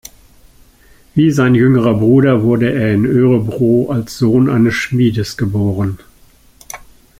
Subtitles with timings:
[1.13, 5.99] Wie sein jüngerer Bruder wurde er in Örebro als Sohn eines Schmiedes geboren.